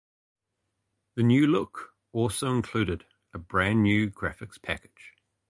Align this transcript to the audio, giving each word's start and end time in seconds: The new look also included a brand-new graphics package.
The 1.13 1.21
new 1.21 1.45
look 1.45 1.93
also 2.11 2.49
included 2.55 3.05
a 3.35 3.37
brand-new 3.37 4.09
graphics 4.09 4.59
package. 4.59 5.13